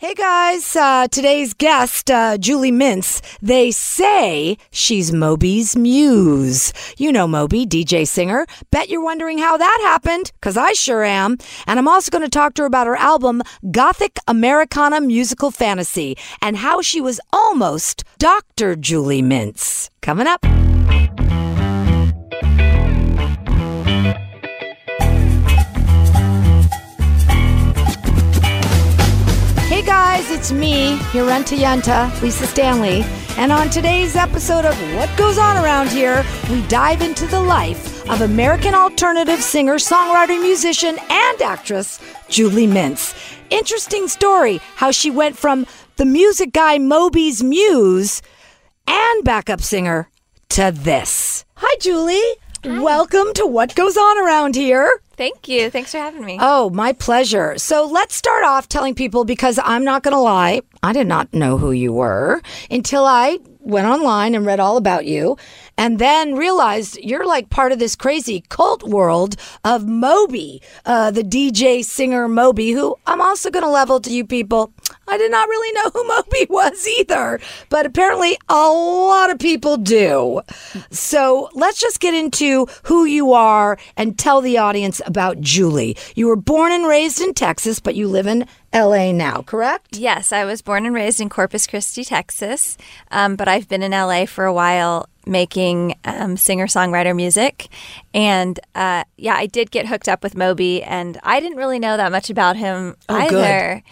[0.00, 6.72] Hey guys, uh, today's guest, uh, Julie Mintz, they say she's Moby's muse.
[6.96, 8.46] You know Moby, DJ singer.
[8.70, 11.36] Bet you're wondering how that happened, because I sure am.
[11.66, 16.16] And I'm also going to talk to her about her album, Gothic Americana Musical Fantasy,
[16.40, 18.76] and how she was almost Dr.
[18.76, 19.90] Julie Mintz.
[20.00, 20.46] Coming up.
[30.02, 33.02] Guys, it's me, your Rent-A-Yenta, Lisa Stanley,
[33.36, 38.08] and on today's episode of What Goes On Around Here, we dive into the life
[38.08, 43.14] of American alternative singer, songwriter, musician, and actress Julie Mintz.
[43.50, 45.66] Interesting story how she went from
[45.96, 48.22] the music guy Moby's muse
[48.86, 50.08] and backup singer
[50.48, 51.44] to this.
[51.56, 52.36] Hi, Julie.
[52.62, 55.00] Welcome to What Goes On Around Here.
[55.16, 55.70] Thank you.
[55.70, 56.36] Thanks for having me.
[56.42, 57.56] Oh, my pleasure.
[57.56, 61.32] So let's start off telling people because I'm not going to lie, I did not
[61.32, 65.38] know who you were until I went online and read all about you
[65.78, 71.22] and then realized you're like part of this crazy cult world of Moby, uh, the
[71.22, 74.72] DJ singer Moby, who I'm also going to level to you people.
[75.08, 79.76] I did not really know who Moby was either, but apparently a lot of people
[79.76, 80.40] do.
[80.90, 85.96] So let's just get into who you are and tell the audience about Julie.
[86.14, 89.96] You were born and raised in Texas, but you live in LA now, correct?
[89.96, 92.78] Yes, I was born and raised in Corpus Christi, Texas,
[93.10, 97.68] um, but I've been in LA for a while making um, singer songwriter music.
[98.12, 101.96] And uh, yeah, I did get hooked up with Moby, and I didn't really know
[101.96, 103.82] that much about him Oh, either.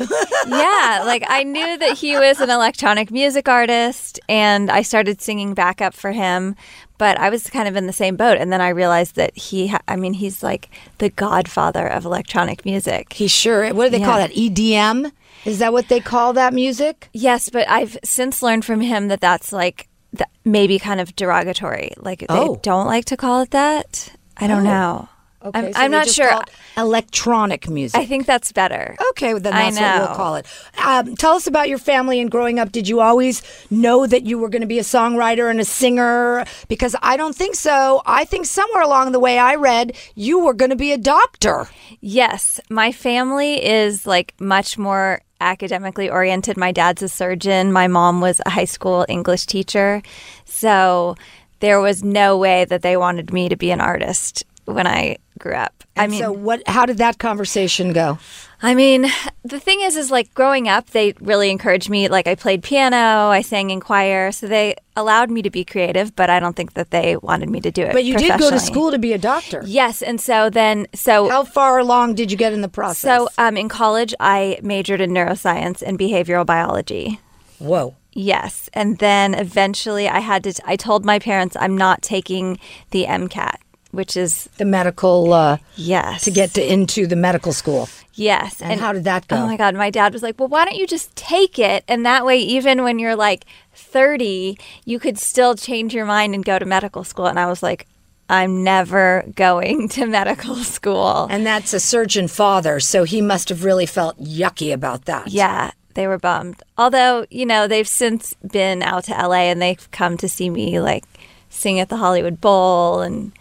[0.47, 5.55] yeah, like I knew that he was an electronic music artist, and I started singing
[5.55, 6.57] backup for him.
[6.99, 9.69] But I was kind of in the same boat, and then I realized that he,
[9.69, 13.13] ha- I mean, he's like the godfather of electronic music.
[13.13, 13.73] He sure.
[13.73, 14.33] What do they call that?
[14.33, 15.13] EDM?
[15.45, 17.09] Is that what they call that music?
[17.13, 21.93] Yes, but I've since learned from him that that's like th- maybe kind of derogatory.
[21.99, 22.59] Like they Oh.
[22.63, 24.13] don't like to call it that.
[24.37, 24.71] I don't oh.
[24.71, 25.09] know.
[25.41, 26.41] I'm, so I'm not sure.
[26.77, 27.99] electronic music.
[28.01, 28.97] I think that's better.
[29.11, 30.47] Okay, well, then I that's what we'll call it.
[30.85, 32.73] Um, tell us about your family and growing up.
[32.73, 36.45] Did you always know that you were going to be a songwriter and a singer?
[36.67, 38.03] Because I don't think so.
[38.05, 41.69] I think somewhere along the way I read you were going to be a doctor.
[42.01, 46.57] Yes, my family is like much more academically oriented.
[46.57, 47.73] My dad's a surgeon.
[47.73, 50.03] My mom was a high school English teacher.
[50.45, 51.15] So
[51.61, 55.55] there was no way that they wanted me to be an artist when I grew
[55.55, 55.85] up.
[55.97, 56.63] I mean, so what?
[56.69, 58.19] How did that conversation go?
[58.61, 59.07] I mean,
[59.45, 62.09] the thing is, is like growing up, they really encouraged me.
[62.09, 66.15] Like I played piano, I sang in choir, so they allowed me to be creative.
[66.15, 67.93] But I don't think that they wanted me to do it.
[67.93, 69.63] But you did go to school to be a doctor.
[69.65, 73.01] Yes, and so then, so How far along did you get in the process?
[73.19, 77.21] so um, in college, I majored in neuroscience and behavioral biology.
[77.59, 77.95] whoa.
[78.15, 80.53] Yes, and then eventually, I had to.
[80.65, 82.59] I told my parents I'm not taking
[82.91, 83.59] the MCAT,
[83.91, 87.89] which is The medical uh, yes to get to into the medical school.
[88.15, 88.61] Yes.
[88.61, 89.37] And how did that go?
[89.37, 89.77] Oh my God.
[89.77, 91.85] My dad was like, well, why don't you just take it?
[91.87, 93.45] And that way, even when you're like
[93.75, 97.27] 30, you could still change your mind and go to medical school.
[97.27, 97.87] And I was like,
[98.29, 101.29] I'm never going to medical school.
[101.31, 105.29] And that's a surgeon father, so he must have really felt yucky about that.
[105.29, 106.63] yeah, they were bummed.
[106.77, 110.81] Although, you know, they've since been out to LA and they've come to see me
[110.81, 111.05] like
[111.49, 113.33] sing at the Hollywood Bowl and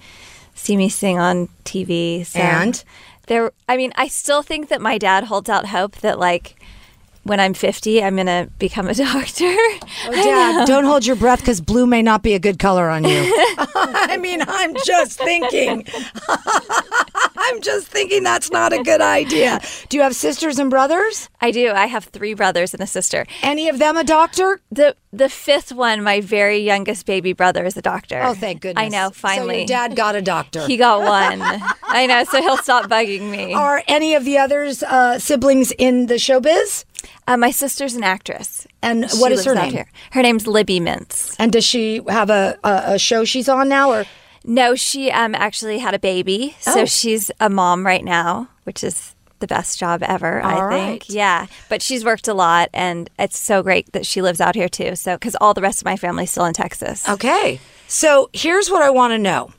[0.58, 2.26] see me sing on TV.
[2.26, 2.84] So And?
[3.28, 6.56] there, I mean, I still think that my dad holds out hope that like
[7.28, 9.46] when I'm 50, I'm going to become a doctor.
[9.46, 13.04] Oh, Dad, don't hold your breath because blue may not be a good color on
[13.04, 13.34] you.
[13.76, 15.86] I mean, I'm just thinking.
[17.40, 19.60] I'm just thinking that's not a good idea.
[19.90, 21.30] Do you have sisters and brothers?
[21.40, 21.72] I do.
[21.72, 23.26] I have three brothers and a sister.
[23.42, 24.60] Any of them a doctor?
[24.72, 28.22] The the fifth one, my very youngest baby brother, is a doctor.
[28.24, 28.84] Oh, thank goodness.
[28.86, 29.10] I know.
[29.12, 30.66] Finally, So your dad got a doctor.
[30.68, 31.42] he got one.
[31.84, 32.24] I know.
[32.26, 33.54] So he'll stop bugging me.
[33.54, 36.86] Are any of the others uh, siblings in the showbiz?
[37.28, 38.66] Uh, my sister's an actress.
[38.82, 39.72] And She what is her name?
[39.72, 39.88] Here.
[40.12, 41.36] Her name's Libby Mintz.
[41.40, 43.92] And does she have a, a, a show she's on now?
[43.92, 44.06] Or
[44.44, 46.86] No, she um actually had a baby, so Oh.
[46.86, 50.42] she's a mom right now, which is the best job ever.
[50.42, 51.02] All I think.
[51.04, 51.10] right.
[51.10, 54.70] Yeah, but she's worked a lot, and it's so great that she lives out here
[54.70, 54.96] too.
[54.96, 57.08] So because all the rest of my family's still in Texas.
[57.08, 57.60] Okay.
[57.88, 59.52] So here's what I want to know.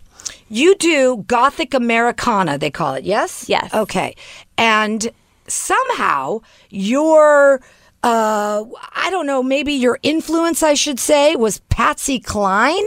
[0.51, 3.45] You do Gothic Americana, they call it, yes?
[3.49, 3.73] Yes.
[3.75, 4.17] Okay.
[4.57, 5.11] And
[5.49, 6.41] somehow
[6.71, 7.61] your,
[8.03, 8.65] uh,
[8.95, 12.87] I don't know, maybe your influence, I should say, was Patsy Cline?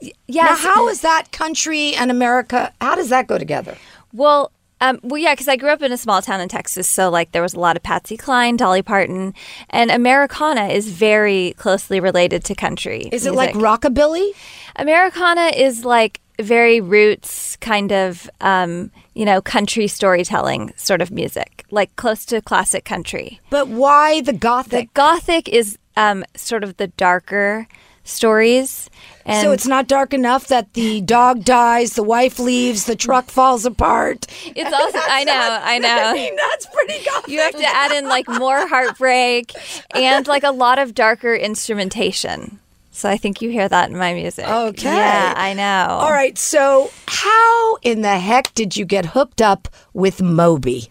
[0.00, 0.60] Now, Yes.
[0.64, 3.76] how is that country and America, how does that go together?
[4.12, 4.52] Well,
[4.82, 7.32] Um, well, yeah, because I grew up in a small town in Texas, so like
[7.32, 9.34] there was a lot of Patsy Cline, Dolly Parton,
[9.68, 13.10] and Americana is very closely related to country.
[13.12, 14.30] Is it like rockabilly?
[14.76, 21.64] Americana is like very roots kind of um, you know country storytelling sort of music,
[21.70, 23.40] like close to classic country.
[23.50, 24.88] But why the gothic?
[24.88, 25.48] The gothic?
[25.48, 27.66] is um, sort of the darker
[28.04, 28.88] stories.
[29.24, 33.30] And so it's not dark enough that the dog dies, the wife leaves, the truck
[33.30, 34.26] falls apart.
[34.44, 35.88] it's also I know I know.
[35.88, 37.28] I mean, that's pretty gothic.
[37.28, 39.52] You have to add in like more heartbreak
[39.94, 42.58] and like a lot of darker instrumentation.
[43.00, 44.46] So I think you hear that in my music.
[44.46, 44.94] Okay.
[44.94, 45.94] Yeah, I know.
[45.94, 46.36] All right.
[46.36, 50.90] So, how in the heck did you get hooked up with Moby?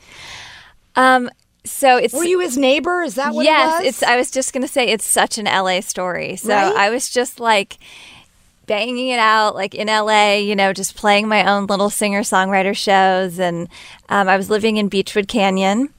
[0.95, 1.29] Um
[1.65, 3.03] so it's Were you his neighbor?
[3.03, 3.87] Is that what yes, it was?
[3.87, 6.35] it's I was just going to say it's such an LA story.
[6.35, 6.75] So Right?
[6.75, 7.77] I was just like
[8.65, 13.39] banging it out like in LA, you know, just playing my own little singer-songwriter shows
[13.39, 13.67] and
[14.09, 15.89] um, I was living in Beachwood Canyon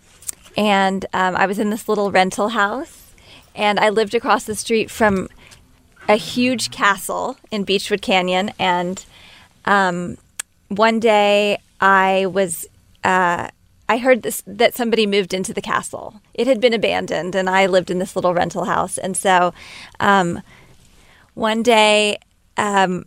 [0.57, 3.13] and um, I was in this little rental house
[3.55, 5.29] and I lived across the street from
[6.09, 8.51] a huge castle in Beachwood Canyon.
[8.59, 9.05] And
[9.65, 10.17] um,
[10.69, 12.67] one day I was,
[13.05, 13.49] uh,
[13.89, 16.21] I heard this, that somebody moved into the castle.
[16.35, 18.99] It had been abandoned, and I lived in this little rental house.
[18.99, 19.53] And so
[19.99, 20.43] um,
[21.35, 22.19] one day,
[22.57, 23.05] um,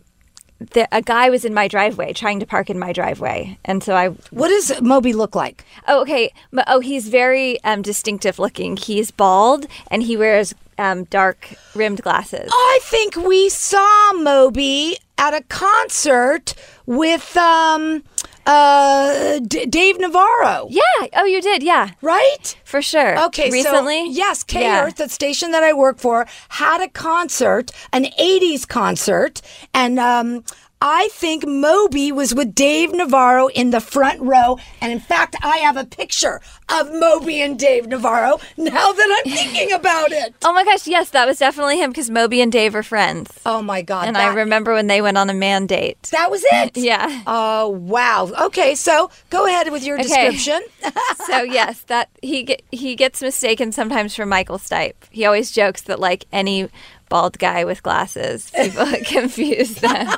[0.58, 3.58] the, a guy was in my driveway trying to park in my driveway.
[3.64, 5.64] And so I what does Moby look like?
[5.86, 6.32] Oh, okay.
[6.66, 8.76] Oh, he's very um, distinctive looking.
[8.76, 12.50] He's bald and he wears um, dark rimmed glasses.
[12.52, 16.54] I think we saw Moby at a concert
[16.86, 18.02] with um,
[18.46, 20.66] uh, D- Dave Navarro.
[20.70, 20.80] Yeah.
[21.16, 21.62] Oh, you did.
[21.62, 22.56] Yeah, Right?
[22.64, 23.18] for sure.
[23.26, 24.06] Okay, Recently?
[24.06, 24.84] so yes, K Yeah.
[24.84, 29.40] Earth, the station that I work for, had a concert, an '80s concert,
[29.72, 30.44] and um,
[30.86, 35.56] I think Moby was with Dave Navarro in the front row, and in fact, I
[35.58, 38.38] have a picture of Moby and Dave Navarro.
[38.58, 42.10] Now that I'm thinking about it, Oh my gosh, yes, that was definitely him because
[42.10, 43.30] Moby and Dave are friends.
[43.46, 44.08] oh my God!
[44.08, 46.02] And that, I remember when they went on a man date.
[46.12, 46.76] that was it.
[46.76, 47.22] Yeah.
[47.26, 48.30] Oh wow.
[48.48, 50.30] Okay, so go ahead with your Okay.
[50.30, 50.60] description.
[51.26, 54.92] so yes, that he get, he gets mistaken sometimes for Michael Stipe.
[55.10, 56.68] He always jokes that like any
[57.08, 60.08] bald guy with glasses, people confuse them.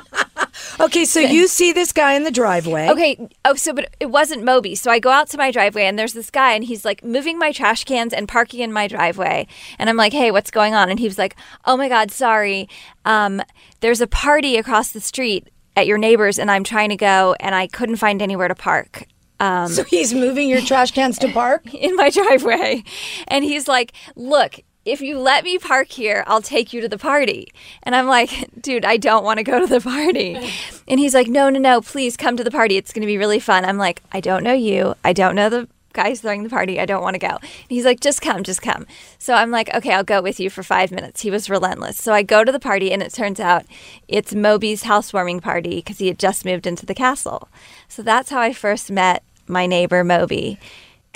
[0.79, 2.89] Okay, so you see this guy in the driveway.
[2.89, 3.29] Okay.
[3.45, 4.75] Oh, so but it wasn't Moby.
[4.75, 7.37] So I go out to my driveway and there's this guy and he's like moving
[7.37, 9.47] my trash cans and parking in my driveway.
[9.79, 12.69] And I'm like, "Hey, what's going on?" And he was like, "Oh my god, sorry.
[13.05, 13.41] Um,
[13.79, 17.53] there's a party across the street at your neighbor's and I'm trying to go and
[17.53, 19.07] I couldn't find anywhere to park."
[19.39, 21.71] Um, So he's moving your trash cans to park.
[21.73, 22.83] in my driveway.
[23.27, 26.97] And he's like, Look, if you let me park here, I'll take you to the
[26.97, 27.51] party.
[27.83, 30.51] And I'm like, Dude, I don't want to go to the party.
[30.89, 32.77] And he's like, No, no, no, please come to the party.
[32.77, 33.65] It's going to be really fun.
[33.65, 34.95] I'm like, I don't know you.
[35.03, 36.79] I don't know the guys throwing the party.
[36.79, 37.37] I don't want to go.
[37.41, 38.87] And he's like, Just come, just come.
[39.19, 41.21] So I'm like, Okay, I'll go with you for five minutes.
[41.21, 41.97] He was relentless.
[41.97, 43.65] So I go to the party, and it turns out
[44.07, 47.49] it's Moby's housewarming party because he had just moved into the castle.
[47.89, 50.57] So that's how I first met my neighbor, Moby.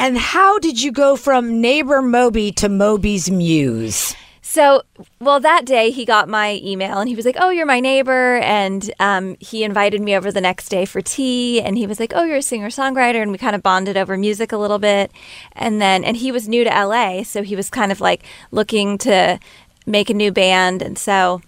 [0.02, 4.16] And how did you go from neighbor Moby to Moby's muse?
[4.42, 4.82] So,
[5.20, 8.38] well, that day he got my email and he was like, Oh, you're my neighbor.
[8.38, 11.62] And um, he invited me over the next day for tea.
[11.62, 13.22] And he was like, Oh, you're a singer songwriter.
[13.22, 15.12] And we kind of bonded over music a little bit.
[15.54, 17.22] And then, and he was new to LA.
[17.22, 19.40] So he was kind of like looking to
[19.86, 20.82] make a new band.
[20.82, 21.44] And so,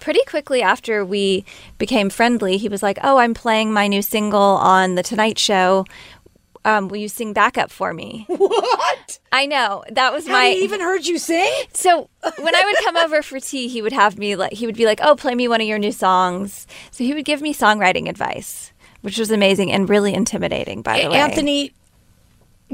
[0.00, 1.44] pretty quickly after we
[1.78, 5.86] became friendly, he was like, Oh, I'm playing my new single on The Tonight Show.
[6.64, 8.24] Um, will you sing backup for me?
[8.28, 9.18] What?
[9.32, 9.82] I know.
[9.90, 10.48] That was Have my.
[10.48, 11.50] you even heard you sing?
[11.72, 14.76] So when I would come over for tea, he would have me like he would
[14.76, 17.52] be like, "Oh, play me one of your new songs." So he would give me
[17.52, 20.82] songwriting advice, which was amazing and really intimidating.
[20.82, 21.72] By the way, Anthony,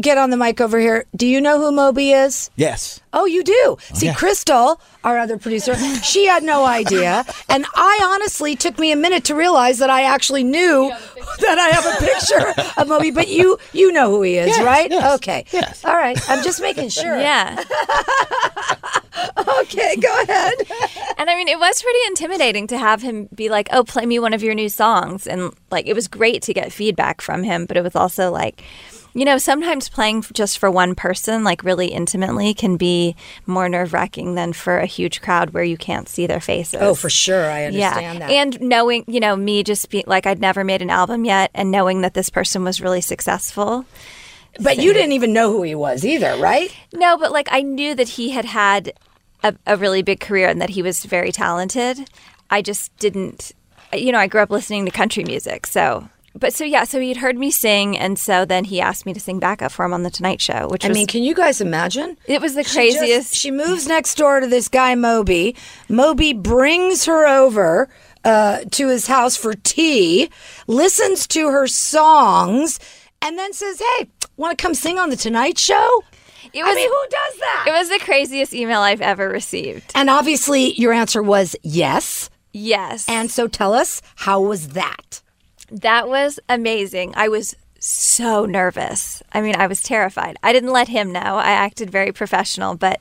[0.01, 1.05] get on the mic over here.
[1.17, 2.51] Do you know who Moby is?
[2.57, 3.01] Yes.
[3.13, 3.55] Oh, you do.
[3.57, 4.15] Oh, See, yeah.
[4.15, 7.25] Crystal, our other producer, she had no idea.
[7.49, 10.89] And I honestly took me a minute to realize that I actually knew
[11.41, 14.63] that I have a picture of Moby, but you you know who he is, Yes,
[14.65, 14.91] right?
[14.91, 15.45] yes, okay.
[15.53, 15.85] yes.
[15.85, 16.19] All right.
[16.31, 17.17] I'm just making sure.
[17.21, 17.63] yeah.
[19.61, 20.55] Okay, go ahead.
[21.17, 24.19] And I mean, it was pretty intimidating to have him be like, "Oh, play me
[24.21, 27.67] one of your new songs," and like it was great to get feedback from him,
[27.67, 28.63] but it was also like.
[29.15, 33.93] You know, sometimes playing just for one person, like really intimately, can be more nerve
[33.93, 36.81] wracking than for a huge crowd where you can't see their faces.
[36.81, 37.51] Oh, for sure.
[37.51, 38.31] I understand that.
[38.31, 41.71] And knowing, you know, me just being like I'd never made an album yet and
[41.71, 43.85] knowing that this person was really successful.
[44.61, 46.75] but you didn't even know who he was either, right?
[46.93, 48.93] No, but like I knew that he had had
[49.43, 52.09] a, a really big career and that he was very talented.
[52.51, 53.53] I just didn't,
[53.93, 55.67] you know, I grew up listening to country music.
[55.67, 56.09] So
[56.39, 59.21] but so yeah, so he'd heard me sing, and so then he asked me to
[59.21, 61.61] sing backup for him on the Tonight Show, which I was mean, can you guys
[61.61, 62.17] imagine?
[62.27, 63.35] it was the She just- craziest.
[63.35, 65.57] She, moves next door to this guy Moby.
[65.89, 67.89] Moby brings her over
[68.25, 70.29] uh, to his house for tea,
[70.67, 72.79] listens to her songs,
[73.23, 76.03] and then says, "Hey, want to come sing on the Tonight Show?"
[76.53, 77.65] it was, I mean, who does that?
[77.69, 79.93] it was the craziest email I've ever received.
[79.95, 82.31] and obviously, your answer was yes.
[82.55, 85.21] Yes, And so, tell us how was that?
[85.71, 87.13] That was amazing.
[87.17, 89.23] I was so nervous.
[89.33, 90.37] I mean, I was terrified.
[90.43, 91.21] I didn't let him know.
[91.21, 93.01] I acted very professional, but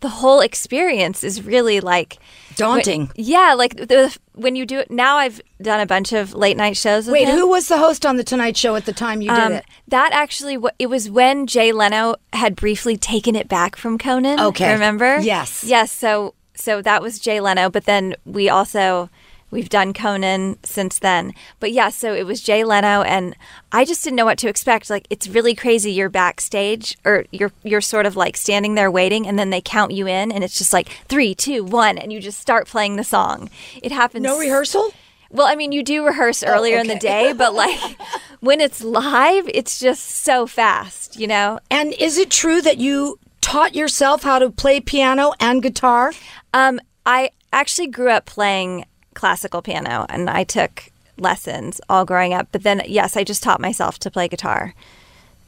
[0.00, 2.18] the whole experience is really like
[2.56, 3.10] Daunting.
[3.16, 6.76] yeah, like the when you do it now I've done a bunch of late night
[6.76, 7.34] shows Wait, him.
[7.36, 9.64] who was the host on the Tonight Show at the time you did Um, it?
[9.88, 14.38] that actually, it was when Jay Leno had briefly taken it back from Conan.
[14.40, 14.72] Okay.
[14.72, 15.18] remember?
[15.20, 15.64] Yes.
[15.64, 15.92] yes.
[15.92, 19.08] So, so that was Jay Leno, but then we also
[19.50, 21.32] we've done Conan since then.
[21.60, 23.36] But yeah, so it was Jay Leno, and
[23.72, 24.90] I just didn't know what to expect.
[24.90, 25.92] Like, it's really crazy.
[25.92, 29.92] You're backstage, or you're you're sort of like standing there waiting, and then they count
[29.92, 33.04] you in, and it's just like three, two, one, and you just start playing the
[33.04, 33.50] song.
[33.82, 34.22] It happens.
[34.22, 34.92] No rehearsal?
[35.30, 37.78] Well, I mean, you do rehearse earlier in the Oh, day, but like
[38.40, 41.58] when it's live, it's just so fast, you know?
[41.70, 46.12] And is it true that you taught yourself how to play piano and guitar?
[46.54, 48.84] Um, I actually grew up playing
[49.16, 52.46] classical piano and I took lessons all growing up.
[52.52, 54.74] But then, yes, I just taught myself to play guitar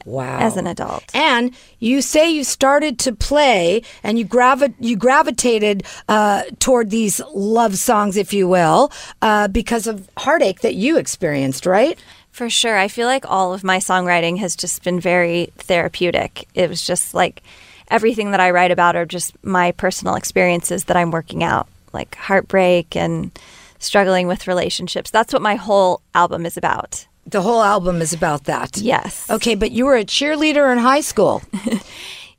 [0.05, 0.39] Wow.
[0.39, 1.03] as an adult.
[1.13, 7.21] And you say you started to play and you gravi- you gravitated uh, toward these
[7.33, 11.99] love songs, if you will, uh, because of heartache that you experienced, right?
[12.31, 12.77] For sure.
[12.77, 16.47] I feel like all of my songwriting has just been very therapeutic.
[16.55, 17.43] It was just like
[17.91, 22.15] everything that I write about are just my personal experiences that I'm working out, like
[22.15, 23.31] heartbreak and
[23.79, 25.09] struggling with relationships.
[25.09, 27.07] That's what my whole album is about.
[27.25, 28.77] The whole album is about that.
[28.77, 29.29] Yes.
[29.29, 31.41] Okay, but you were a cheerleader in high school.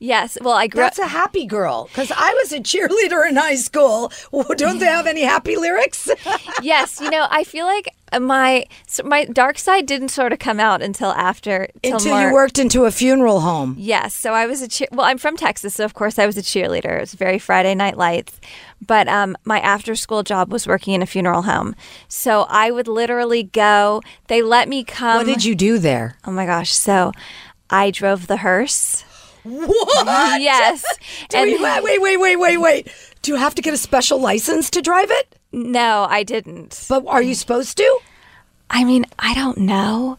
[0.00, 0.38] Yes.
[0.40, 0.95] Well, I grew up.
[0.95, 4.11] That's a happy girl because I was a cheerleader in high school.
[4.57, 6.09] Don't they have any happy lyrics?
[6.62, 7.00] yes.
[7.02, 10.80] You know, I feel like my so my dark side didn't sort of come out
[10.80, 13.76] until after Until you worked into a funeral home.
[13.78, 14.14] Yes.
[14.14, 14.88] So I was a cheer.
[14.90, 16.97] Well, I'm from Texas, so of course I was a cheerleader.
[16.97, 18.40] It was very Friday Night Lights.
[18.85, 21.76] But um, my after school job was working in a funeral home.
[22.09, 24.00] So I would literally go.
[24.28, 25.19] They let me come.
[25.19, 26.16] What did you do there?
[26.25, 26.73] Oh my gosh.
[26.73, 27.12] So
[27.69, 29.04] I drove the hearse.
[29.44, 30.40] What?
[30.40, 30.85] Yes.
[31.28, 32.88] Do we- wait, wait, wait, wait, wait, wait.
[33.23, 35.37] Do you have to get a special license to drive it?
[35.52, 36.87] no, I didn't.
[36.88, 37.99] But are you supposed to?
[38.70, 40.16] I mean, I don't know.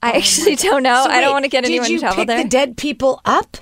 [0.00, 1.02] I oh actually don't know.
[1.04, 2.42] So I don't want to get anyone Did you in trouble pick there.
[2.44, 3.56] the dead people up?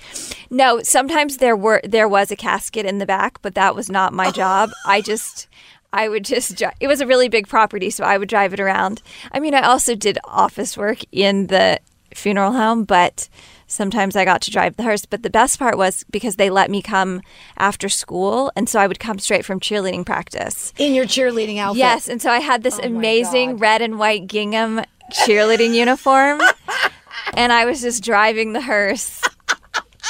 [0.51, 4.13] No, sometimes there were there was a casket in the back, but that was not
[4.13, 4.71] my job.
[4.87, 5.49] I just
[5.95, 8.61] I would just dri- it was a really big property, so I would drive it
[8.61, 9.01] around.
[9.33, 11.79] I mean, I also did office work in the
[12.15, 13.29] funeral home, but
[13.73, 15.07] sometimes I got to drive the hearse.
[15.07, 17.23] But the best part was because they let me come
[17.57, 20.73] after school, and so I would come straight from cheerleading practice.
[20.79, 21.79] In your cheerleading outfit?
[21.79, 26.41] Yes, and so I had this oh amazing red and white gingham cheerleading uniform,
[27.35, 29.23] and I was just driving the hearse.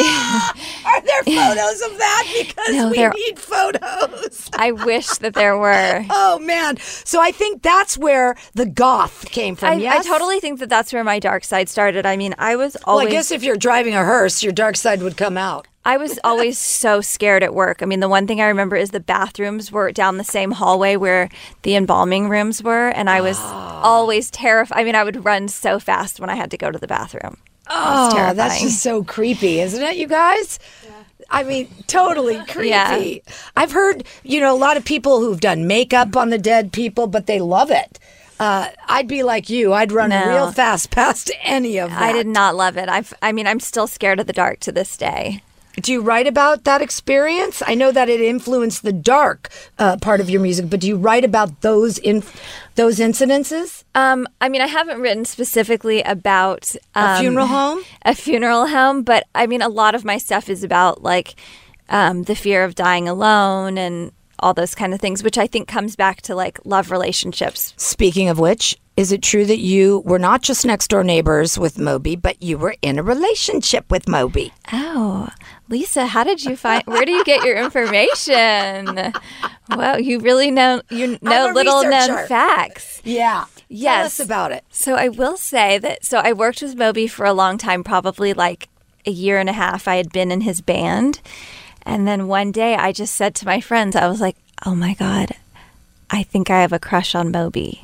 [0.01, 2.25] Are there photos of that?
[2.39, 4.49] Because No, we there- need photos.
[4.55, 6.05] I wish that there were.
[6.11, 6.77] Oh man!
[6.79, 9.71] So I think that's where the goth came from.
[9.71, 12.07] I, yes, I totally think that that's where my dark side started.
[12.07, 14.77] I mean, I was Well, always I guess if you're driving a hearse, your dark
[14.77, 15.67] side would come out.
[15.85, 17.83] I was always so scared at work.
[17.83, 20.97] I mean, the one thing I remember is the bathrooms were down the same hallway
[20.97, 21.29] where
[21.63, 23.83] the embalming rooms were, and I was Ah.
[23.83, 24.79] always terrified.
[24.81, 27.39] I mean, I would run so fast when I had to go to the bathroom.
[27.69, 30.59] Oh, that's just so creepy, isn't it, you guys?
[31.31, 32.69] I mean, totally creepy.
[32.69, 33.19] Yeah.
[33.57, 37.07] I've heard, you know, a lot of people who've done makeup on the dead people,
[37.07, 37.99] but they love it.
[38.39, 39.73] Uh, I'd be like you.
[39.73, 40.29] I'd run No.
[40.29, 42.03] real fast past any of that.
[42.03, 42.89] I did not love it.
[42.89, 45.43] I've, I mean, I'm still scared of the dark to this day.
[45.81, 47.63] Do you write about that experience?
[47.67, 50.97] I know that it influenced the dark uh, part of your music, but do you
[50.97, 52.23] write about those in
[52.75, 53.85] those incidences?
[53.95, 57.83] Um, I mean, I haven't written specifically about um, A funeral home?
[58.03, 61.35] a funeral home, but I mean, a lot of my stuff is about like
[61.89, 65.69] um, the fear of dying alone and all those kind of things, which I think
[65.69, 67.75] comes back to like love relationships.
[67.77, 71.79] Speaking of which, is it true that you were not just next door neighbors with
[71.79, 74.53] Moby, but you were in a relationship with Moby?
[74.73, 75.29] Oh,
[75.69, 76.83] Lisa, how did you find?
[76.87, 79.13] Where do you get your information?
[79.71, 83.01] Wow, you really know you know little known facts.
[83.05, 83.45] Yeah.
[83.47, 84.21] Tell Yes.
[84.21, 84.65] us about it.
[84.71, 86.05] So I will say that.
[86.05, 88.69] So I worked with Moby for a long time, probably like
[89.07, 89.89] a year and a half.
[89.89, 91.21] I had been in his band,
[91.87, 94.93] and then one day I just said to my friends, I was like, "Oh my
[94.93, 95.33] god,
[96.11, 97.83] I think I have a crush on Moby."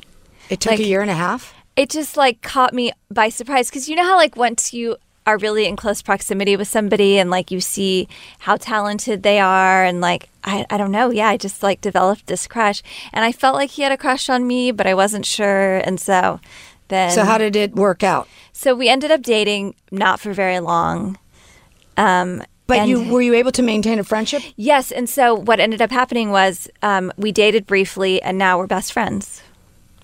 [0.49, 1.53] It took Like- a year and a half.
[1.75, 3.69] it just like caught me by surprise.
[3.69, 7.29] Because you know how like once you are really in close proximity with somebody and
[7.29, 8.07] like you see
[8.39, 11.11] how talented they are and like I, I don't know.
[11.11, 12.81] Yeah i just like developed this crush.
[13.13, 15.77] And i felt like he had a crush on me but i wasn't sure.
[15.77, 16.39] And so
[16.87, 18.27] then So how did it work out?
[18.53, 21.17] so we ended up dating not for very long.
[21.97, 24.41] Um But and- you were you able to maintain a friendship?
[24.55, 24.91] yes.
[24.91, 28.93] And so what ended up happening was um, we dated briefly and now we're best
[28.93, 29.41] friends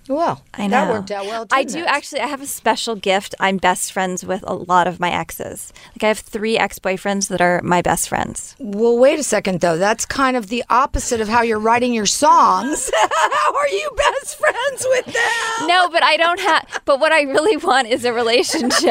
[0.07, 0.85] Well, I know.
[0.85, 1.47] that worked out well.
[1.51, 1.87] I didn't do it?
[1.87, 2.21] actually.
[2.21, 3.33] I have a special gift.
[3.39, 5.73] I'm best friends with a lot of my exes.
[5.93, 8.55] Like I have three ex-boyfriends that are my best friends.
[8.59, 9.77] Well, wait a second though.
[9.77, 12.91] That's kind of the opposite of how you're writing your songs.
[13.09, 15.67] how are you best friends with them?
[15.67, 16.81] No, but I don't have.
[16.85, 18.71] But what I really want is a relationship.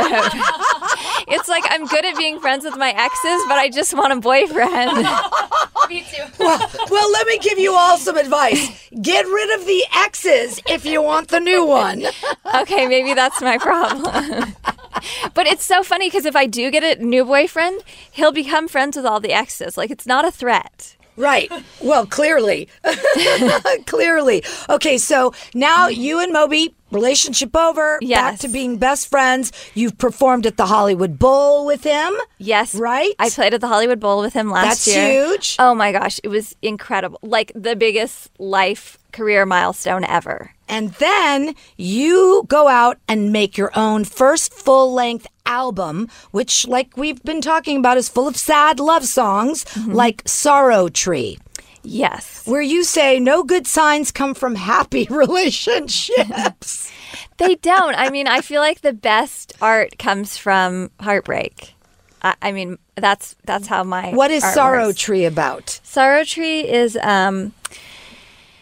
[1.28, 4.20] it's like I'm good at being friends with my exes, but I just want a
[4.20, 4.96] boyfriend.
[5.88, 6.24] Me too.
[6.38, 8.88] Well, let me give you all some advice.
[9.02, 12.04] Get rid of the exes if you want the new one.
[12.54, 14.02] okay, maybe that's my problem.
[15.34, 18.96] but it's so funny because if I do get a new boyfriend, he'll become friends
[18.96, 19.76] with all the exes.
[19.76, 20.96] Like it's not a threat.
[21.16, 21.50] Right.
[21.80, 22.68] Well, clearly.
[23.86, 24.42] clearly.
[24.68, 29.52] Okay, so now you and Moby, relationship over, back to being best friends.
[29.74, 32.14] You've performed at the Hollywood Bowl with him.
[32.38, 32.74] Yes.
[32.74, 33.14] Right?
[33.18, 35.26] I played at the Hollywood Bowl with him last That's year.
[35.28, 35.56] huge.
[35.58, 37.20] Oh my gosh, it was incredible.
[37.22, 40.53] Like the biggest life career milestone ever.
[40.68, 46.96] And then you go out and make your own first full length album, which, like
[46.96, 51.38] we've been talking about, is full of sad love songs like Sorrow Tree,
[51.82, 52.42] Yes.
[52.46, 56.90] where you say no good signs come from happy relationships.
[57.36, 57.96] They don't.
[57.96, 61.74] I mean, I feel like the best art comes from heartbreak.
[62.22, 65.00] I, I mean, that's that's how my what is Sorrow works.
[65.00, 65.80] Tree about?
[65.82, 67.52] Sorrow Tree is um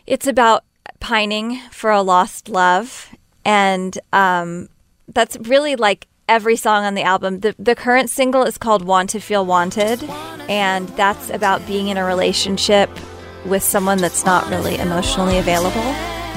[0.07, 0.65] it's about
[1.03, 4.69] pining for a lost love and um
[5.09, 7.41] that's really like every song on the album.
[7.41, 10.03] The the current single is called Want to Feel Wanted
[10.49, 12.89] and that's about being in a relationship
[13.45, 15.91] with someone that's not really emotionally available.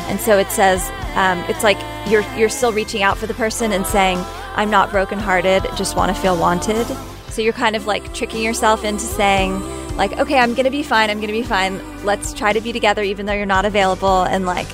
[0.09, 0.81] And so it says
[1.15, 1.77] um, it's like
[2.09, 4.17] you're you're still reaching out for the person and saying
[4.55, 6.87] I'm not brokenhearted, just want to feel wanted.
[7.29, 9.61] So you're kind of like tricking yourself into saying
[9.95, 11.09] like okay, I'm going to be fine.
[11.09, 11.81] I'm going to be fine.
[12.05, 14.67] Let's try to be together even though you're not available and like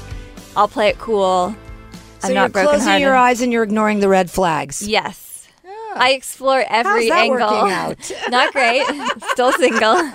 [0.55, 1.55] I'll play it cool.
[2.19, 2.69] So I'm not broken.
[2.69, 4.87] you're not closing your eyes and you're ignoring the red flags.
[4.87, 5.47] Yes.
[5.65, 5.93] Ah.
[5.95, 7.37] I explore every that angle.
[7.39, 8.11] working out?
[8.29, 8.83] Not great.
[9.31, 10.11] Still single.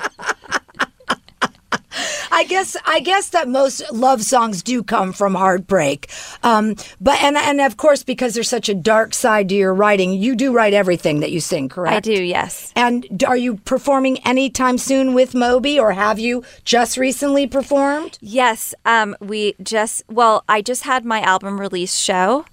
[2.37, 6.11] I guess I guess that most love songs do come from heartbreak,
[6.43, 10.13] um, but and and of course because there's such a dark side to your writing,
[10.13, 11.97] you do write everything that you sing, correct?
[11.97, 12.75] I do, yes.
[12.77, 18.19] And are you performing anytime soon with Moby, or have you just recently performed?
[18.21, 22.45] Yes, um, we just well, I just had my album release show,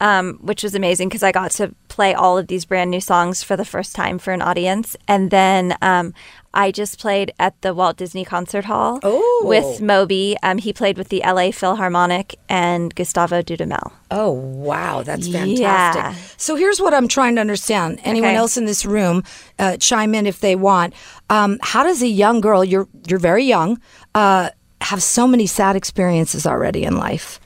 [0.00, 3.42] um, which was amazing because I got to play all of these brand new songs
[3.42, 6.12] for the first time for an audience, and then um,
[6.52, 9.42] I just played at the Walt Disney Concert Hall Oh.
[9.46, 10.36] with Moby.
[10.42, 13.92] Um, he played with the LA Philharmonic and Gustavo Dudamel.
[14.10, 15.60] Oh wow, that's fantastic!
[15.60, 16.14] Yeah.
[16.36, 18.00] So here's what I'm trying to understand.
[18.04, 18.36] Anyone Okay.
[18.36, 19.22] else in this room,
[19.58, 20.94] uh, chime in if they want.
[21.30, 22.64] Um, how does a young girl?
[22.64, 23.80] You're you're very young.
[24.14, 27.40] Uh, have so many sad experiences already in life.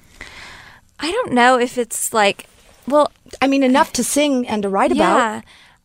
[1.01, 2.47] I don't know if it's like,
[2.89, 5.17] well, I mean, enough to sing and to write about.
[5.17, 5.41] Yeah.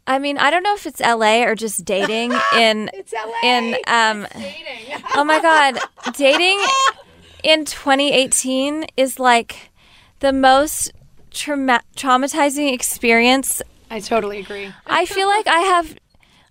[0.05, 3.39] I mean, I don't know if it's LA or just dating in It's LA.
[3.43, 4.27] in um
[5.15, 5.77] Oh my god,
[6.13, 6.59] dating
[7.43, 9.71] in 2018 is like
[10.19, 10.91] the most
[11.31, 13.61] trauma- traumatizing experience.
[13.89, 14.71] I totally agree.
[14.87, 15.95] I feel like I have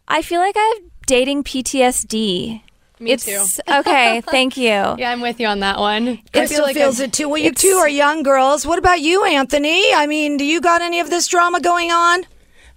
[0.09, 2.62] I feel like I have dating PTSD.
[3.02, 3.62] Me it's too.
[3.68, 4.62] okay, thank you.
[4.98, 6.08] Yeah, I'm with you on that one.
[6.08, 7.28] I Crystal feel like feels I- it too.
[7.28, 8.64] Well, you two are young girls.
[8.66, 9.92] What about you, Anthony?
[9.92, 12.24] I mean, do you got any of this drama going on?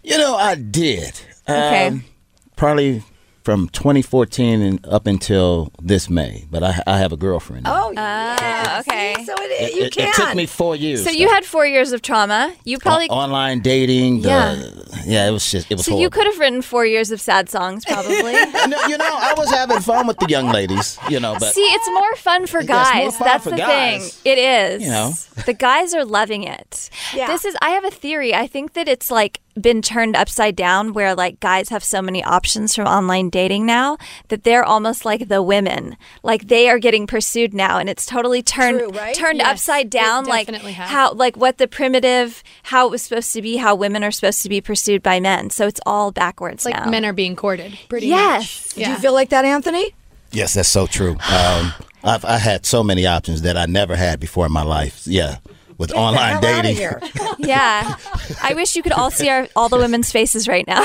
[0.04, 1.20] You know, I did.
[1.48, 1.88] Okay.
[1.88, 2.04] Um,
[2.56, 3.04] probably
[3.46, 6.46] from 2014 and up until this May.
[6.50, 7.64] But I, I have a girlfriend.
[7.64, 7.86] now.
[7.86, 8.36] Oh, yeah.
[8.40, 9.14] Ah, okay.
[9.20, 10.08] See, so it, it, you it- can.
[10.10, 11.04] it took me four years.
[11.04, 12.52] So you had 4 years of trauma.
[12.66, 14.22] You probably O- online dating.
[14.24, 14.56] The, Yeah.
[15.06, 15.28] yeah.
[15.28, 16.02] it was just it was So horrible.
[16.02, 18.34] you could have written 4 years of sad songs probably.
[18.68, 20.98] No, you know, I was having fun with the young ladies.
[21.08, 23.18] You know, but See, it's more fun for Yeah, it's more guys.
[23.18, 24.16] fun That's for the guys.
[24.16, 24.32] thing.
[24.34, 24.84] It is.
[24.84, 25.12] You know.
[25.46, 26.90] the guys are loving it.
[27.14, 27.28] Yeah.
[27.28, 27.56] This is.
[27.62, 28.34] I have a theory.
[28.34, 32.24] I think that it's like been turned upside down, where like guys have so many
[32.24, 35.96] options from online dating now that they're almost like the women.
[36.24, 39.16] Like they are getting pursued now, and it's totally turned True, right?
[39.16, 40.26] turned Yes, upside down.
[40.26, 40.90] Like has.
[40.90, 44.42] how like what the primitive how it was supposed to be, how women are supposed
[44.44, 45.50] to be pursued by men.
[45.50, 46.90] So it's all backwards like now.
[46.90, 47.78] men are being courted.
[47.90, 48.76] Pretty Yes.
[48.76, 48.86] much.
[48.86, 49.92] Do you feel like that, Anthony?
[50.32, 51.12] yes, that's so true.
[51.32, 55.04] Um, I've I had so many options that I never had before in my life.
[55.08, 55.38] Yeah,
[55.78, 56.76] with the online hell outta dating.
[56.76, 57.02] here.
[57.38, 57.96] Yeah.
[58.42, 60.82] I wish you could all see our, all the women's faces right now.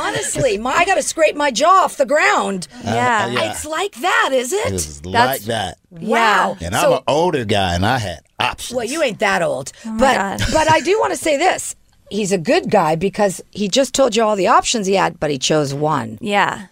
[0.00, 2.68] Honestly, my, I got to scrape my jaw off the ground.
[2.84, 3.24] yeah.
[3.24, 3.50] Uh, yeah.
[3.50, 4.66] It's like that, is it?
[4.68, 5.78] It was like That's- that.
[5.90, 6.56] Wow.
[6.60, 8.76] And I'm So- an older guy, and I had options.
[8.76, 9.72] Well, you ain't that old.
[9.84, 10.40] but God.
[10.52, 11.74] but I do want to say this.
[12.10, 15.30] He's a good guy because he just told you all the options he had, but
[15.30, 16.18] he chose one.
[16.20, 16.66] Yeah.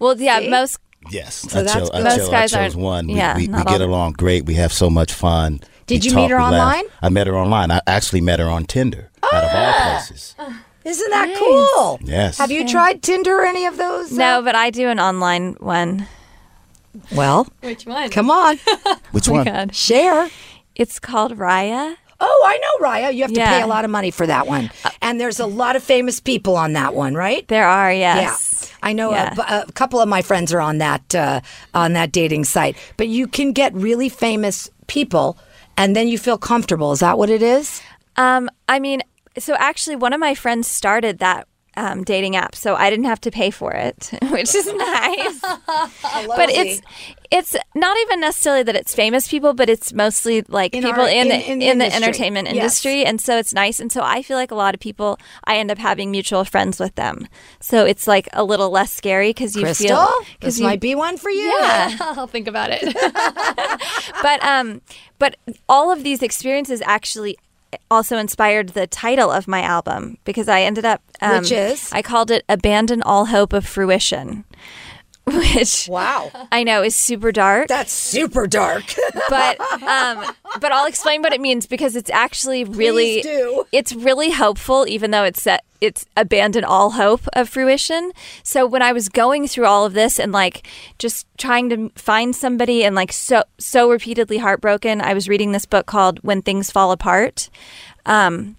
[0.00, 0.48] Well, yeah, See?
[0.48, 0.78] most
[1.10, 2.04] Yes, So I, that's chose, I, good.
[2.04, 3.06] Most chose, I guys chose aren't- one.
[3.08, 4.46] We, yeah, we, we get along great.
[4.46, 5.60] We have so much fun.
[5.88, 6.52] Did you meet her we laugh.
[6.52, 6.84] online?
[7.02, 7.70] I met her online.
[7.70, 10.04] I actually met her on Tinder, out of all ah!
[10.06, 10.36] places.
[10.84, 11.98] Isn't that cool?
[12.02, 12.38] Yes.
[12.38, 14.12] Have you tried Tinder or any of those?
[14.12, 14.42] no, uh?
[14.42, 16.06] but I do an online one.
[17.12, 18.10] Well, Which one?
[18.10, 19.44] come on, oh Which one?
[19.44, 19.74] my God.
[19.74, 20.30] share.
[20.74, 21.96] It's called Raya.
[22.20, 23.14] Oh, I know, Raya.
[23.14, 25.46] You have to pay a lot of money for that one, uh, and there's a
[25.46, 27.46] lot of famous people on that one, right?
[27.48, 28.72] There are, yes.
[28.82, 28.88] Yeah.
[28.88, 29.34] I know Yeah.
[29.38, 31.40] a, a couple of my friends are on that uh,
[31.74, 32.76] on that dating site.
[32.96, 35.38] But you can get really famous people,
[35.78, 36.92] and then you feel comfortable.
[36.92, 37.80] Is that what it is?
[38.16, 39.00] Um, I mean,
[39.38, 41.47] so actually, one of my friends started that
[41.78, 45.40] um, dating app, so I didn't have to pay for it, which is nice.
[46.40, 46.82] but it's
[47.30, 51.08] it's not even necessarily that it's famous people, but it's mostly like In people our-
[51.08, 52.04] in, in- the in the in the industry.
[52.04, 52.56] entertainment Yes.
[52.56, 53.78] industry, and so it's nice.
[53.80, 56.80] And so I feel like a lot of people, I end up having mutual friends
[56.80, 57.28] with them,
[57.60, 59.88] so it's like a little less scary because you Crystal.
[59.88, 60.08] feel
[60.40, 61.46] This you, might be one for you.
[61.60, 61.96] Yeah.
[62.00, 62.82] I'll think about it.
[64.22, 64.80] but um
[65.18, 65.36] but
[65.68, 67.36] all of these experiences actually
[67.90, 71.90] also inspired the title of my album because I ended up um, Which is?
[71.92, 74.44] I called it Abandon All Hope of Fruition
[75.54, 77.68] which Wow, I know is super dark.
[77.68, 78.84] That's super dark.
[79.28, 80.24] but um
[80.60, 83.22] but I'll explain what it means because it's actually really
[83.72, 88.12] it's really hopeful even though it's set it's abandon all hope of fruition.
[88.42, 90.66] So when i was going through all of this and like
[90.98, 95.66] just trying to find somebody and like so so repeatedly heartbroken i was reading this
[95.66, 97.48] book called when things fall apart.
[98.06, 98.56] Um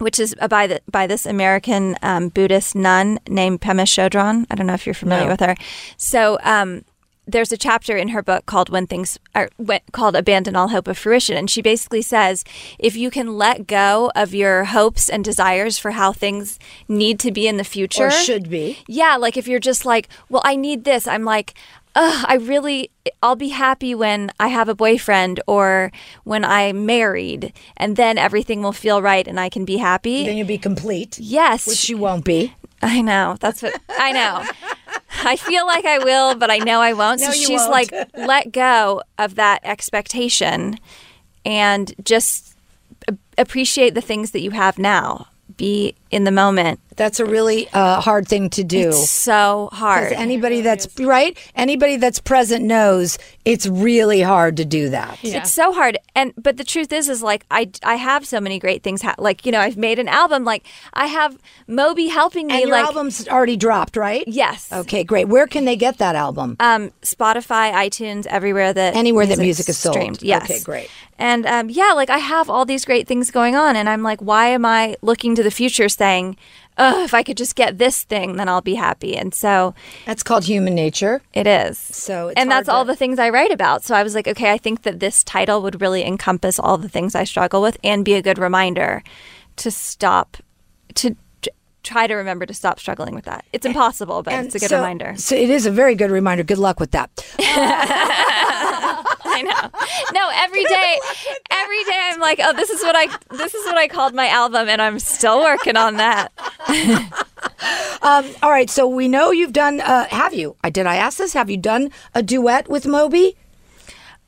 [0.00, 4.46] which is by the, by this American um, Buddhist nun named Pema Chodron.
[4.50, 5.30] I don't know if you're familiar No.
[5.32, 5.54] with her.
[5.96, 6.84] So um,
[7.26, 10.88] there's a chapter in her book called "When Things Are when, called Abandon All Hope
[10.88, 12.42] of Fruition," and she basically says
[12.78, 16.58] if you can let go of your hopes and desires for how things
[16.88, 18.78] need to be in the future, or should be.
[18.88, 21.06] yeah, like if you're just like, well, I need this.
[21.06, 21.54] I'm like,
[21.96, 22.90] Ugh, I really,
[23.22, 25.90] I'll be happy when I have a boyfriend or
[26.24, 30.24] when I'm married, and then everything will feel right and I can be happy.
[30.24, 31.18] Then you'll be complete.
[31.18, 32.54] yes, Which you won't be.
[32.82, 33.36] I know.
[33.40, 34.44] That's what I know.
[35.24, 37.20] I feel like I will, but I know I won't.
[37.20, 37.70] No, so she's won't.
[37.70, 40.78] like, let go of that expectation
[41.44, 42.56] and just
[43.36, 45.26] appreciate the things that you have now.
[45.56, 46.80] Be in the moment.
[46.96, 48.88] That's a really uh, hard thing to do.
[48.90, 50.08] It's so hard.
[50.10, 55.18] Because anybody that's right, anybody that's present knows it's really hard to do that.
[55.22, 55.38] Yeah.
[55.38, 58.58] It's so hard, and but the truth is, is like I I have so many
[58.58, 59.00] great things.
[59.02, 60.44] Ha- like you know, I've made an album.
[60.44, 62.54] Like I have Moby helping me.
[62.54, 64.24] And your like album's already dropped, right?
[64.26, 65.26] yes, Okay, great.
[65.28, 66.56] Where can they get that album?
[66.60, 69.94] um, Spotify, iTunes, everywhere that Anywhere that music is sold.
[69.94, 70.22] streamed.
[70.22, 70.90] Yes, Okay, great.
[71.18, 74.20] And um, yeah, like I have all these great things going on, and I'm like,
[74.20, 76.36] why am I looking to the future, saying,
[76.78, 79.74] "Oh, if I could just get this thing, then I'll be happy." And so
[80.06, 81.20] That's called Human Nature.
[81.32, 81.78] it is.
[81.78, 83.84] So it's and that's hard all the things I write about.
[83.84, 86.88] So I was like, okay, I think that this title would really encompass all the
[86.88, 89.02] things I struggle with and be a good reminder
[89.56, 90.36] to stop,
[90.94, 91.16] to
[91.82, 93.44] try to remember to stop struggling with that.
[93.52, 95.14] It's impossible, but it's a good so, reminder.
[95.16, 96.44] So it is a very good reminder.
[96.44, 97.10] Good luck with that.
[99.40, 99.70] I know.
[100.12, 100.98] No, every day,
[101.50, 104.28] every day I'm like, oh, this is what I, this is what I called my
[104.28, 106.32] album, and I'm still working on that.
[108.02, 108.70] Um, all right.
[108.70, 109.80] So we know you've done.
[109.80, 110.56] Uh, have you?
[110.64, 110.86] I did.
[110.86, 111.34] I ask this.
[111.34, 113.36] Have you done a duet with Moby?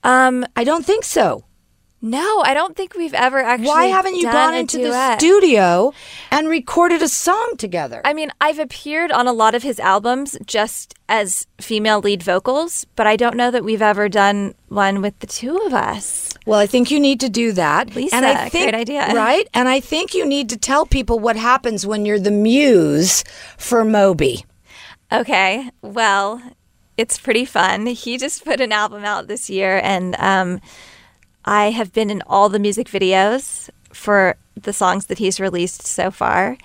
[0.04, 1.44] Um, I don't think so.
[2.02, 3.68] No, I don't think we've ever actually.
[3.68, 5.94] Why haven't you gone into the studio
[6.32, 8.02] and recorded a song together?
[8.04, 12.84] I mean, I've appeared on a lot of his albums just as female lead vocals,
[12.96, 16.34] but I don't know that we've ever done one with the two of us.
[16.44, 17.94] Well, I think you need to do that.
[17.94, 19.14] Lisa, and I think, great idea.
[19.14, 19.48] Right?
[19.54, 23.22] And I think you need to tell people what happens when you're the muse
[23.56, 24.44] for Moby.
[25.12, 26.42] Okay, well,
[26.96, 27.86] it's pretty fun.
[27.86, 30.60] He just put an album out this year, and um,
[31.44, 36.10] I have been in all the music videos for the songs that he's released so
[36.10, 36.56] far.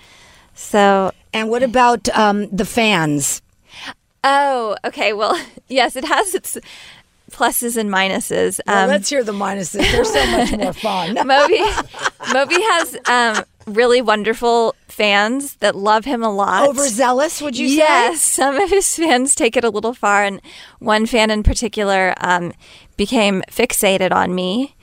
[0.54, 3.42] So, And what about um, the fans?
[4.24, 5.38] oh, okay, well,
[5.68, 6.58] yes, it has its
[7.30, 8.58] pluses and minuses.
[8.66, 9.80] Well, Um, let's hear the minuses.
[9.90, 11.14] They're so much more fun.
[11.26, 11.60] Moby,
[12.32, 16.68] Moby has um, really wonderful fans that love him a lot.
[16.68, 18.42] Overzealous, would you yes, say?
[18.42, 20.40] some of his fans take it a little far, and
[20.78, 22.52] one fan in particular um,
[22.96, 24.74] became fixated on me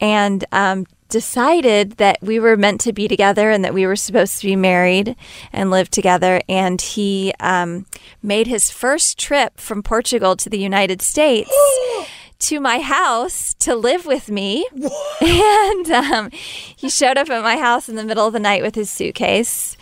[0.00, 4.38] and um, decided that we were meant to be together and that we were supposed
[4.40, 5.16] to be married
[5.52, 6.40] and live together.
[6.48, 7.86] And he um,
[8.22, 11.50] made his first trip from Portugal to the United States.
[12.42, 14.64] To my house to live with me,
[15.20, 18.76] and um, he showed up at my house in the middle of the night with
[18.76, 19.76] his suitcase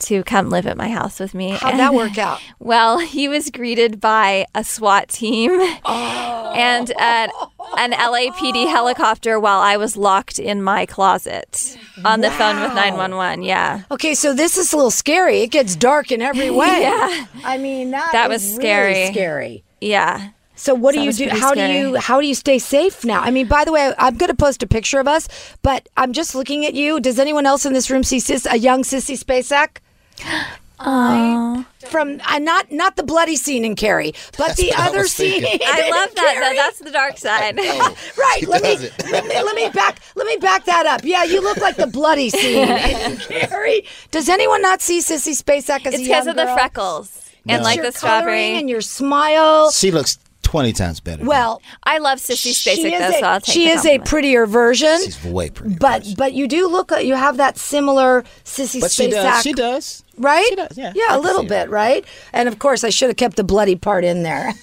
[0.00, 1.52] to come live at my house with me.
[1.52, 2.40] How'd that work out?
[2.58, 5.50] Well, he was greeted by a SWAT team
[5.86, 7.30] and an,
[7.78, 13.42] an LAPD helicopter while I was locked in my closet on the phone with 911.
[13.44, 13.84] Yeah.
[13.90, 15.40] Okay, so this is a little scary.
[15.40, 16.82] It gets dark in every way.
[16.82, 17.26] Yeah.
[17.44, 19.06] I mean, that, That was really scary.
[19.06, 19.64] scary.
[19.80, 20.30] Yeah.
[20.58, 21.26] So what do you do?
[21.28, 23.20] pretty How do you how do you stay safe now?
[23.22, 25.28] I mean, by the way, I'm going to post a picture of us,
[25.62, 26.98] but I'm just looking at you.
[27.00, 29.78] Does anyone else in this room see sis, a young Sissy Spacek?
[30.80, 31.64] Oh.
[31.88, 35.44] From uh, not not the bloody scene in Carrie, but the what I other scene.
[35.44, 36.34] I love that.
[36.34, 36.38] Carrie.
[36.50, 36.54] though.
[36.54, 37.56] That's the dark side.
[38.16, 38.46] right.
[38.46, 41.00] Let me, let me let me back let me back that up.
[41.02, 43.84] Yeah, you look like the bloody scene in Carrie.
[44.12, 46.54] Does anyone not see Sissy Spacek as It's a because young of the girl?
[46.54, 48.58] freckles and like your the coloring strawberry.
[48.58, 49.72] and your smile.
[49.72, 50.16] She looks
[50.48, 51.26] 20 times better.
[51.26, 53.98] Well, I love Sissy she Spacek is though, a, so I'll take she is a
[53.98, 54.98] prettier version.
[55.04, 55.76] she's way prettier.
[55.78, 56.14] But person.
[56.16, 59.42] but you do look you have that similar sissy But she does.
[59.42, 60.02] She does.
[60.16, 60.46] right?
[60.48, 60.94] She does, yeah.
[60.94, 61.50] Yeah, a little see it.
[61.50, 62.02] bit, right?
[62.32, 64.54] And of course, I should have kept the bloody part in there.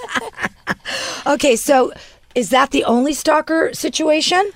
[1.26, 1.94] okay, so
[2.34, 4.50] is that the only stalker situation?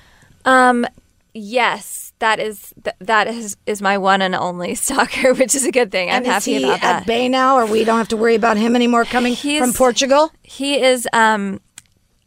[0.44, 0.86] Um,
[1.32, 5.72] yes, that is th- that is is my one and only stalker, which is a
[5.72, 6.08] good thing.
[6.10, 7.06] I'm and happy about at that.
[7.06, 10.30] bay now, or we don't have to worry about him anymore coming He's- from Portugal?
[10.42, 11.08] He is.
[11.12, 11.60] Um,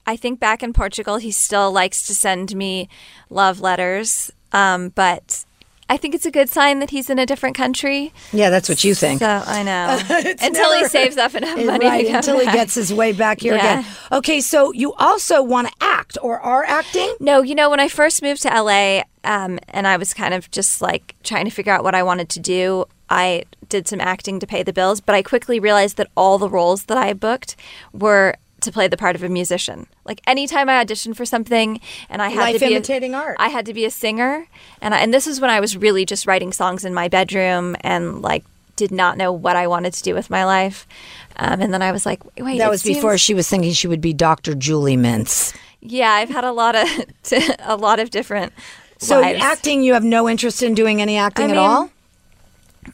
[0.06, 2.88] I think back in Portugal, he still likes to send me
[3.30, 4.32] love letters.
[4.54, 5.44] Um, but
[5.90, 8.14] I think it's a good sign that he's in a different country.
[8.32, 9.20] Yeah, that's what you think.
[9.20, 10.00] So I know
[10.42, 13.80] until he saves up enough money right, until he gets his way back here Yeah.
[13.82, 13.92] again.
[14.14, 17.14] Okay, so you also want to act or are acting?
[17.20, 20.50] No, you know, when I first moved to LA um, and I was kind of
[20.52, 24.40] just like trying to figure out what I wanted to do, I did some acting
[24.40, 27.58] to pay the bills, but I quickly realized that all the roles that I booked
[27.92, 29.86] were to play the part of a musician.
[30.06, 33.36] Like anytime I auditioned for something and I had Life to be imitating a, art.
[33.38, 34.48] I had to be a singer
[34.82, 37.76] and I, and this is when I was really just writing songs in my bedroom
[37.82, 38.46] and like
[38.78, 40.88] did not know what I wanted to do with my life.
[41.36, 43.74] Um, and then I was like, wait, wait, That was seems- before she was thinking
[43.74, 44.56] she would be Dr.
[44.56, 45.56] Julie Mintz.
[45.82, 46.88] Yeah, I've had a lot of
[47.60, 48.54] a lot of different
[49.00, 49.44] So lives.
[49.44, 51.92] acting, you have no interest in doing any acting I at all?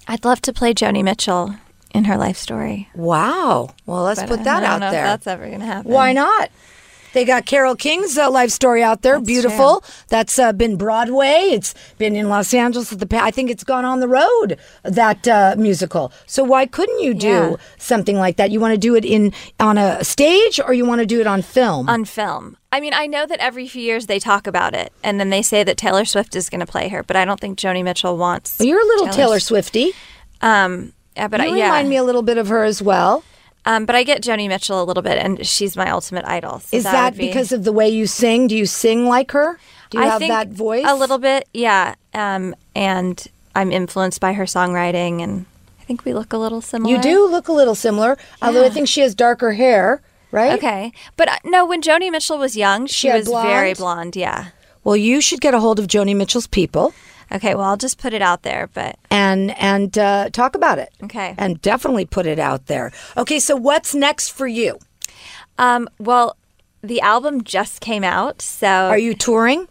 [0.07, 1.55] I'd love to play Joni Mitchell
[1.93, 2.89] in her life story.
[2.95, 3.69] Wow.
[3.85, 5.05] Well, let's but put I that don't out know there.
[5.05, 5.91] If that's ever going to happen.
[5.91, 6.49] Why not?
[7.13, 9.19] They got Carole King's uh, life story out there.
[9.21, 9.84] Beautiful.
[10.10, 11.49] That's uh, been Broadway.
[11.52, 12.91] It's been in Los Angeles.
[12.91, 14.58] At the I think it's gone on the road.
[14.84, 16.12] That uh, musical.
[16.26, 17.56] So why couldn't you do Yeah.
[17.78, 18.52] something like that?
[18.52, 21.28] You want to do it in on a stage, or you want to do it
[21.28, 21.88] on film?
[21.89, 22.58] On film.
[22.71, 25.43] I mean, I know that every few years they talk about it, and then they
[25.43, 28.17] say that Taylor Swift is going to play her, but I don't think Joni Mitchell
[28.17, 28.60] wants.
[28.60, 29.91] You're a little Taylor, Taylor Swifty.
[30.41, 31.65] Um, yeah, but You I, yeah.
[31.65, 33.23] remind me a little bit of her as well.
[33.65, 36.60] Um, but I get Joni Mitchell a little bit, and she's my ultimate idol.
[36.60, 38.47] So Is that, would be- because of the way you sing?
[38.47, 39.60] Do you sing like her?
[39.89, 40.86] Do you I have think that voice?
[40.88, 41.95] A little bit, yeah.
[42.13, 45.45] Um, and I'm influenced by her songwriting, and
[45.80, 46.93] I think we look a little similar.
[46.95, 50.58] You do look a little similar, although I think she has darker hair, right?
[50.58, 54.13] Okay, but uh, no, when Joni Mitchell was young, she, had was very blonde?
[54.13, 54.15] blonde.
[54.15, 54.47] Yeah.
[54.84, 56.93] Well, you should get a hold of Joni Mitchell's people
[57.33, 60.89] Okay, well, I'll just put it out there, but and and uh, talk about it.
[61.03, 61.33] Okay.
[61.37, 62.91] And definitely put it out there.
[63.17, 64.77] Okay, so what's next for you?
[65.57, 66.35] um, well,
[66.81, 69.67] the album just came out, so Are you touring?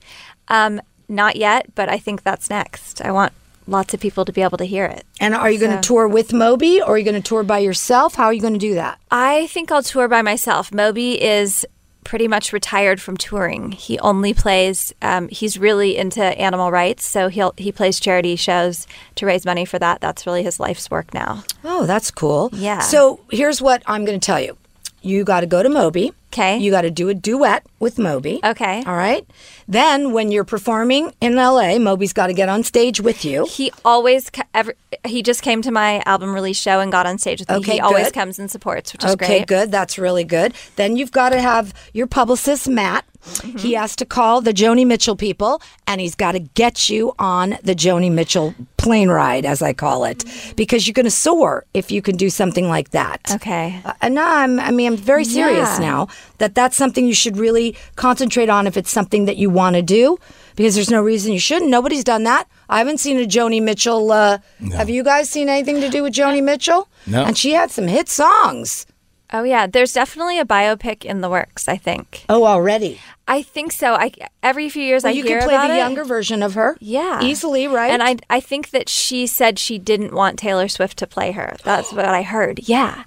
[0.49, 3.03] um, not yet, but I think that's next.
[3.03, 3.33] I want
[3.67, 5.05] lots of people to be able to hear it.
[5.21, 7.59] And are you going to tour with Moby or are you going to tour by
[7.59, 8.15] yourself?
[8.15, 8.99] How are you going to do that?
[9.11, 10.73] I think I'll tour by myself.
[10.73, 11.67] Moby is
[12.05, 13.73] pretty much retired from touring.
[13.73, 14.93] He only plays.
[15.03, 18.87] Um, he's really into animal rights, so he'll he plays charity shows
[19.17, 20.01] to raise money for that.
[20.01, 21.45] That's really his life's work now.
[21.65, 22.51] Oh, that's cool.
[22.53, 22.81] Yeah.
[22.81, 24.57] So here's what I'm going to tell you.
[25.03, 26.13] You got to go to Moby.
[26.33, 26.59] Okay.
[26.59, 28.41] You got to do a duet with Moby.
[28.43, 28.83] Okay.
[28.87, 29.27] All right.
[29.69, 33.47] Then when you're performing in LA, Moby's got to get on stage with you.
[33.51, 37.41] He always ever, he just came to my album release show and got on stage
[37.41, 37.57] with me.
[37.57, 39.47] Okay, he always comes and supports, which is Okay, great.
[39.49, 39.71] good.
[39.73, 40.55] That's really good.
[40.77, 43.05] Then you've got to have your publicist, Matt.
[43.23, 43.59] Mm-hmm.
[43.59, 47.57] He has to call the Joni Mitchell people and he's got to get you on
[47.63, 50.25] the Joni Mitchell plane ride, as I call it,
[50.57, 53.21] because you're going to soar if you can do something like that.
[53.31, 53.81] Okay.
[53.85, 55.79] Uh, and now I'm, I mean, I'm very serious Yeah.
[55.79, 56.09] now
[56.39, 59.83] that that's something you should really concentrate on if it's something that you want to
[59.83, 60.19] do,
[60.57, 61.71] because there's no reason you shouldn't.
[61.71, 62.49] Nobody's done that.
[62.69, 64.11] I haven't seen a Joni Mitchell.
[64.11, 64.39] Uh,
[64.73, 66.89] Have you guys seen anything to do with Joni Mitchell?
[67.07, 67.23] No.
[67.25, 68.87] And she had some hit songs.
[69.33, 71.69] Oh yeah, there's definitely a biopic in the works.
[71.69, 72.25] I think.
[72.29, 73.01] Oh, already.
[73.27, 73.95] I think so.
[73.95, 75.79] I every few years I you hear could play the it.
[75.79, 76.77] younger version of her.
[76.81, 77.91] Yeah, Easily, right?
[77.91, 81.57] And I I think that she said she didn't want Taylor Swift to play her.
[81.65, 82.61] That's what I heard.
[82.69, 83.05] Yeah,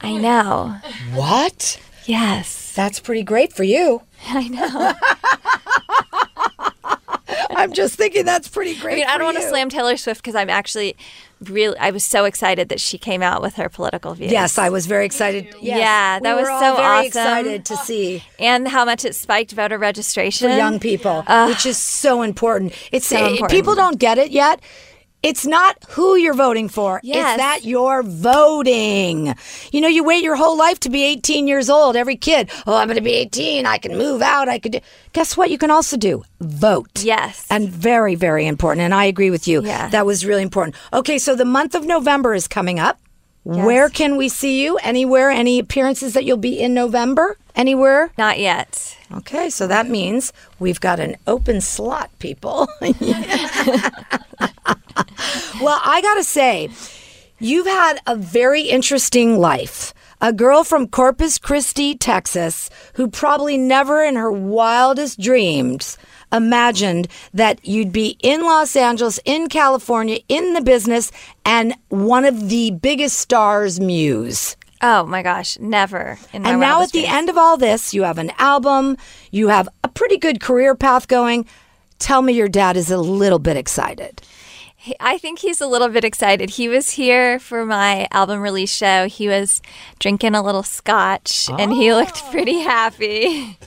[0.00, 0.76] I know.
[1.14, 1.80] What?
[2.06, 4.02] Yes, That's pretty great for you.
[4.28, 4.92] I know.
[7.56, 8.92] I'm just thinking that's pretty great.
[8.92, 10.96] I mean, I don't want to slam Taylor Swift because I'm actually
[11.40, 11.76] really.
[11.78, 14.32] I was so excited that she came out with her political views.
[14.32, 15.46] Yes, I was very excited.
[15.60, 15.78] Yes.
[15.78, 17.06] Yeah, that we was so very awesome.
[17.06, 21.78] excited to see and how much it spiked voter registration for young people, which is
[21.78, 22.72] so important.
[22.92, 23.50] It's So eh, important.
[23.50, 24.60] people don't get it yet.
[25.24, 27.00] It's not who you're voting for.
[27.02, 27.16] Yes.
[27.16, 29.34] It's that you're voting.
[29.72, 31.96] You know, you wait your whole life to be 18 years old.
[31.96, 33.64] Every kid, oh, I'm going to be 18.
[33.64, 34.50] I can move out.
[34.50, 34.80] I could do.
[35.14, 35.50] Guess what?
[35.50, 37.02] You can also do vote.
[37.02, 37.46] Yes.
[37.48, 38.82] And very, very important.
[38.82, 39.64] And I agree with you.
[39.64, 39.88] Yeah.
[39.88, 40.76] That was really important.
[40.92, 43.00] Okay, so the month of November is coming up.
[43.44, 44.76] Where can we see you?
[44.78, 45.30] Anywhere?
[45.30, 47.38] Any appearances that you'll be in November?
[47.54, 48.10] Anywhere?
[48.18, 48.96] Not yet.
[49.12, 52.68] Okay, so that means we've got an open slot, people.
[55.60, 56.70] well, I got to say,
[57.38, 59.92] you've had a very interesting life.
[60.20, 65.98] A girl from Corpus Christi, Texas, who probably never in her wildest dreams
[66.32, 71.12] imagined that you'd be in Los Angeles, in California, in the business,
[71.44, 74.56] and one of the biggest stars' muse.
[74.82, 76.18] Oh my gosh, never.
[76.32, 78.96] In my And now at wildest the end of all this, you have an album,
[79.30, 81.46] you have a pretty good career path going.
[81.98, 84.20] Tell me your dad is a little bit excited.
[85.00, 86.50] I think he's a little bit excited.
[86.50, 89.06] He was here for my album release show.
[89.08, 89.62] He was
[89.98, 92.30] drinking a little scotch and he looked Oh.
[92.30, 93.58] pretty happy.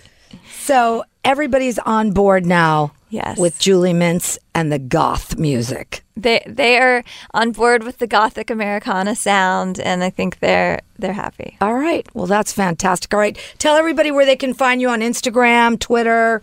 [0.59, 3.37] So everybody's on board now Yes.
[3.37, 6.03] with Julie Mintz and the goth music.
[6.17, 7.03] They they are
[7.33, 11.57] on board with the gothic Americana sound and I think they're they're happy.
[11.61, 12.05] All right.
[12.13, 13.13] Well, that's fantastic.
[13.13, 13.37] All right.
[13.59, 16.41] Tell everybody where they can find you on Instagram, Twitter.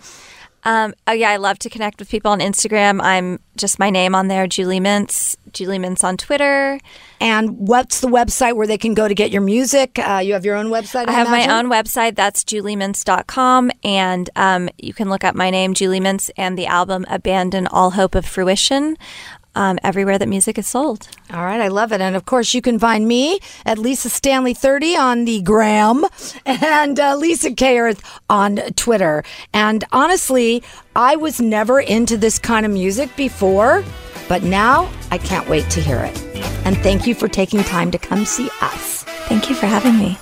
[0.65, 3.01] Um, oh yeah, I love to connect with people on Instagram.
[3.03, 5.37] I'm just my name on there, Julie Mintz.
[5.53, 6.81] Julie Mintz on Twitter.
[7.21, 9.99] And what's the website where they can go to get your music?
[9.99, 11.09] Uh, you have your own website?
[11.09, 12.17] I have my own website.
[12.17, 13.71] That's juliemintz.com.
[13.85, 17.93] And um, you can look up my name, Julie Mintz, and the album Abandon All
[17.93, 18.97] Hope of Fruition
[19.55, 21.09] um, everywhere that music is sold.
[21.33, 22.01] All right, I love it.
[22.01, 26.05] And of course, you can find me at Lisa Stanley 30 on the gram
[26.47, 27.79] and uh, Lisa K.
[27.79, 29.25] Earth on Twitter.
[29.53, 30.63] And honestly,
[30.97, 33.85] I was never into this kind of music before,
[34.29, 36.23] but now I can't wait to hear it.
[36.65, 39.05] And thank you for taking time to come see us.
[39.29, 40.19] Thank you for having me.